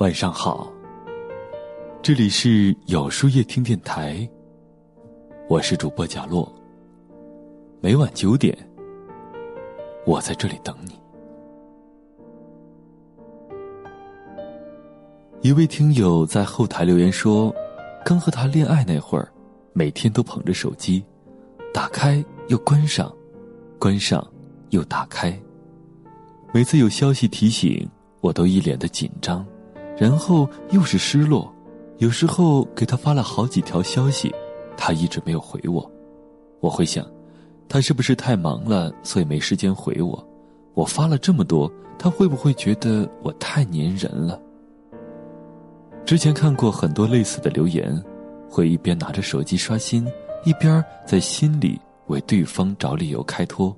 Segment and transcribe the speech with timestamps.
[0.00, 0.72] 晚上好，
[2.00, 4.26] 这里是有书夜听电台，
[5.46, 6.50] 我是主播贾洛。
[7.82, 8.56] 每晚九点，
[10.06, 10.98] 我在这里等你。
[15.42, 17.54] 一位听友在后台留言说
[18.02, 19.30] ：“刚和他恋爱那会儿，
[19.74, 21.04] 每天都捧着手机，
[21.74, 23.14] 打开又关上，
[23.78, 24.26] 关上
[24.70, 25.38] 又打开。
[26.52, 27.88] 每次有消息提醒，
[28.20, 29.46] 我都一脸的紧张，
[29.96, 31.52] 然后又是失落。
[31.98, 34.34] 有时候给他发了好几条消息，
[34.76, 35.88] 他一直没有回我。
[36.58, 37.06] 我会想，
[37.68, 40.28] 他是不是太忙了，所以没时间回我？
[40.74, 44.40] 我发了这么多，他会不会觉得我太粘人了？”
[46.04, 47.96] 之前看过很多类似的留言，
[48.48, 50.04] 会一边拿着手机刷新，
[50.44, 53.76] 一边在心里为对方找理由开脱。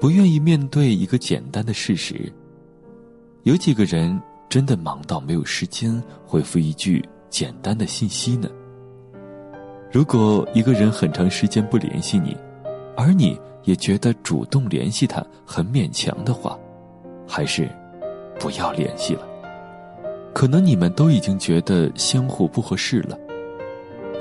[0.00, 2.30] 不愿意面对一个简单的事实：
[3.44, 8.48] 有几个人真的忙到没有时间回复一句简单的信息呢？
[9.90, 12.36] 如果一个人很长时间不联系你，
[12.96, 16.58] 而你也觉得主动联系他很勉强的话，
[17.26, 17.68] 还是
[18.38, 19.26] 不要联系了。
[20.34, 23.16] 可能你们都已经觉得相互不合适了。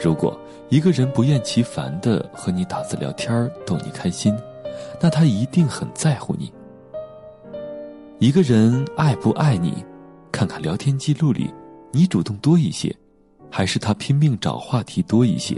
[0.02, 4.34] 如果一个人不厌其烦的和你打字聊天逗你开心，
[5.02, 6.52] 那他一定很在乎你。
[8.20, 9.84] 一个人爱不爱你，
[10.32, 11.54] 看看聊天记录里，
[11.92, 12.96] 你主动多一些，
[13.50, 15.56] 还是他拼命找话题多一些，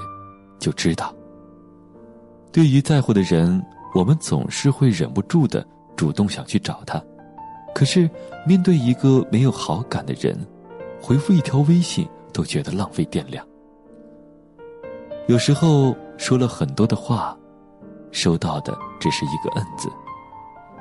[0.59, 1.13] 就知道。
[2.51, 3.63] 对于在乎的人，
[3.93, 7.01] 我们总是会忍不住的主动想去找他。
[7.73, 8.09] 可是，
[8.47, 10.35] 面对一个没有好感的人，
[11.01, 13.45] 回复一条微信都觉得浪费电量。
[15.27, 17.37] 有时候说了很多的话，
[18.15, 19.91] 收到的只是一个“嗯”字，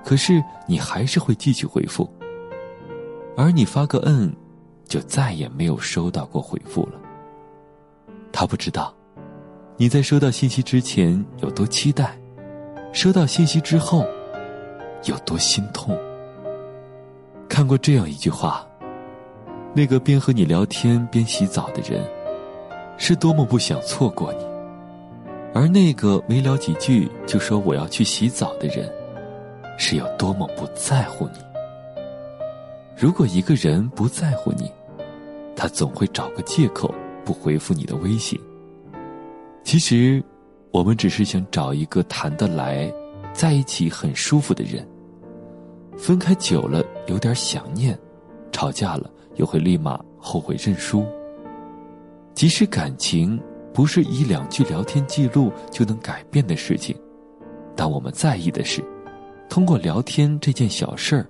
[0.04, 2.08] 可是你还是会继续回复。
[3.36, 4.32] 而你发个“嗯”，
[4.86, 6.92] 就再也没有收到过回复了。
[8.32, 8.94] 他不知道，
[9.76, 12.16] 你在收到信息之前有多期待，
[12.92, 14.06] 收到信息之后
[15.06, 15.98] 有多心痛。
[17.48, 18.64] 看过这样一句话：
[19.74, 22.00] 那个边和你聊天边洗澡的人，
[22.96, 24.44] 是多么不想错过你；
[25.54, 28.92] 而那个没聊几句就说我要去洗澡的人，
[29.78, 31.38] 是有多么不在乎你。
[32.96, 34.68] 如果一个人不在乎你，
[35.54, 36.92] 他总会找个借口
[37.24, 38.38] 不回复你的微信。
[39.62, 40.20] 其实，
[40.72, 42.92] 我们只是想找一个谈得来、
[43.32, 44.84] 在一起很舒服的人。
[45.96, 47.96] 分开久了有点想念，
[48.50, 51.06] 吵架了又会立马后悔认输。
[52.34, 53.40] 即使感情
[53.74, 56.96] 不是一两句聊天记录就能改变的事情，
[57.74, 58.82] 但我们在意的是，
[59.48, 61.26] 通过聊天这件小事儿，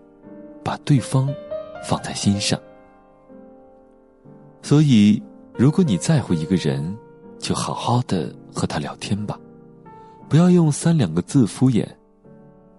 [0.62, 1.34] 把对方
[1.82, 2.60] 放在心上。
[4.60, 5.22] 所以，
[5.55, 6.94] 如果你在乎一个人，
[7.38, 9.38] 就好好的和他聊天吧，
[10.28, 11.87] 不要用三两个字敷衍。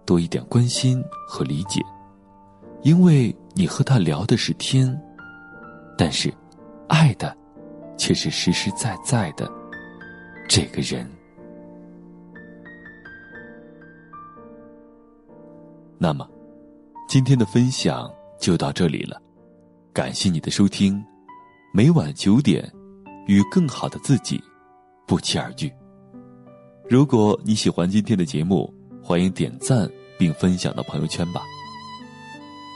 [0.06, 1.82] 多一点关心和理解，
[2.84, 4.96] 因为你和他聊的是天，
[5.98, 6.32] 但是，
[6.88, 7.36] 爱的，
[7.98, 9.52] 却是实实在在的
[10.48, 11.10] 这个人。
[15.98, 16.30] 那么，
[17.08, 19.22] 今天的分享就到这里了，
[19.94, 21.04] 感谢你的收听，
[21.74, 22.72] 每晚九点，
[23.28, 24.44] 与更好的自己
[25.06, 25.72] 不期而遇。
[26.90, 28.74] 如果你喜欢今天的节目。
[29.08, 31.40] 欢迎点赞并分享到朋友圈吧，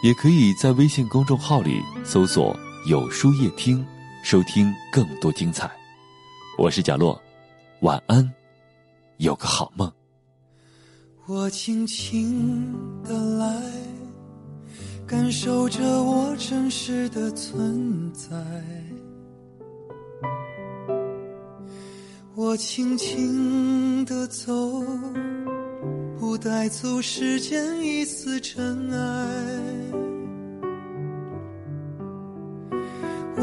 [0.03, 2.55] 也可以在微信公众号里搜索
[2.85, 3.83] “有书夜听”，
[4.21, 5.69] 收听更多精彩。
[6.57, 7.19] 我是贾洛，
[7.81, 8.29] 晚安，
[9.17, 9.91] 有个好梦。
[11.25, 13.61] 我轻轻的来，
[15.07, 18.35] 感受着我真实的存在。
[22.35, 24.53] 我轻轻的走。
[26.19, 30.08] 不带走世间一丝尘埃，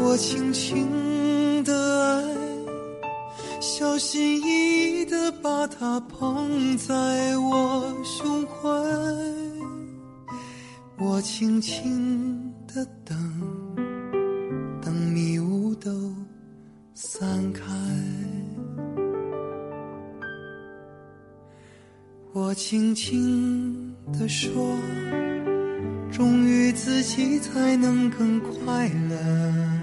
[0.09, 1.73] 我轻轻的
[2.05, 2.23] 爱，
[3.59, 8.69] 小心翼翼的把它捧在我胸怀，
[10.97, 13.17] 我轻轻的等，
[14.81, 15.91] 等迷雾都
[16.93, 17.63] 散开。
[22.31, 24.73] 我轻轻地说，
[26.09, 29.76] 忠于自己才能更快乐。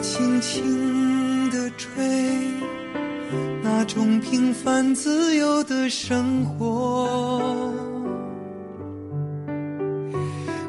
[0.00, 1.90] 轻轻地吹，
[3.62, 7.72] 那那种平凡自由的生活。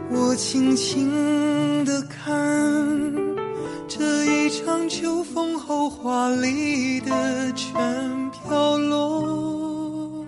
[0.09, 2.25] 我轻轻地看
[3.85, 7.73] 这一场秋风后华丽的全
[8.31, 10.25] 飘落，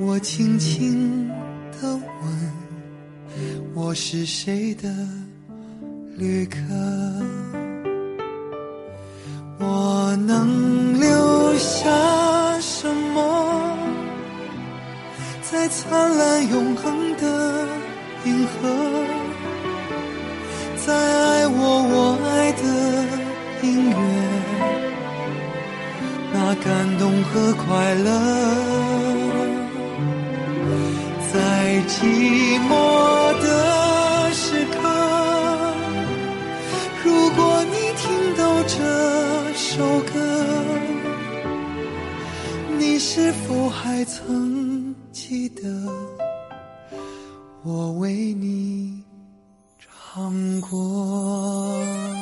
[0.00, 1.28] 我轻轻
[1.80, 4.92] 地问，我是谁的
[6.16, 6.56] 旅客？
[9.58, 11.88] 我能留下
[12.60, 13.78] 什么，
[15.42, 17.24] 在灿烂永恒的
[18.24, 18.52] 银河？
[20.86, 21.58] 在爱我
[21.90, 21.94] 我
[22.28, 22.62] 爱的
[23.66, 23.96] 音乐，
[26.32, 26.66] 那感
[26.98, 28.08] 动和快乐，
[31.32, 31.34] 在
[31.88, 31.96] 寂
[32.68, 32.70] 寞
[39.76, 40.14] 首歌，
[42.78, 45.62] 你是否还曾记得
[47.62, 49.04] 我为你？
[49.78, 52.15] 唱过。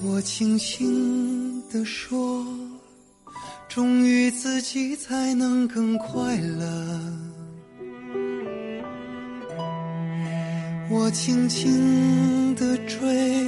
[0.00, 2.46] 我轻轻地说，
[3.68, 6.66] 忠于自己才能更快乐。
[10.88, 13.46] 我轻轻地追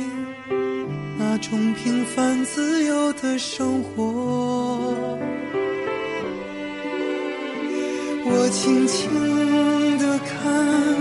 [1.17, 4.93] 那种平凡自由的生活。
[8.25, 11.00] 我轻轻地看。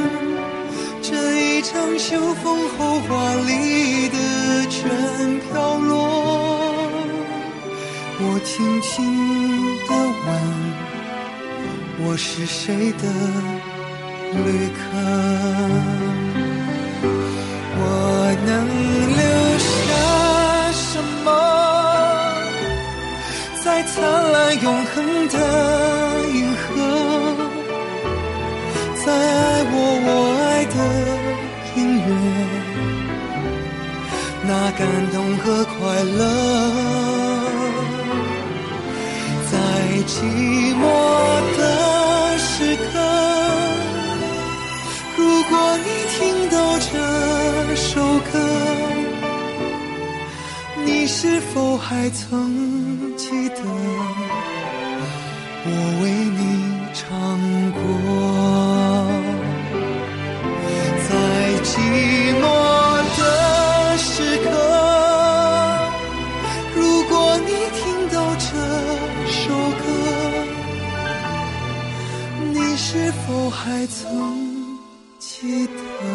[1.60, 4.18] 一场秋风后华丽的
[4.70, 4.80] 全
[5.42, 6.00] 飘落，
[8.18, 8.88] 我轻轻
[9.86, 9.92] 地
[10.26, 10.28] 问，
[12.08, 13.04] 我是谁的
[14.46, 14.80] 旅客？
[17.76, 17.84] 我
[18.46, 18.50] 能
[19.20, 19.22] 留
[19.60, 19.68] 下
[20.72, 20.88] 什
[21.26, 21.28] 么，
[23.66, 23.92] 在灿
[24.32, 24.96] 烂永恒
[25.28, 25.36] 的
[26.34, 26.64] 银河？
[29.06, 29.49] 在爱
[34.78, 36.20] 感动和快乐，
[39.52, 39.58] 在
[40.08, 40.22] 寂
[40.76, 40.84] 寞
[41.58, 42.84] 的时刻，
[45.18, 46.18] 如果你听
[46.50, 48.34] 到这首歌，
[50.86, 52.69] 你是否还曾
[75.20, 76.09] 记得。